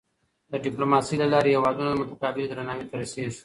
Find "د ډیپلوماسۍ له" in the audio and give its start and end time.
0.51-1.27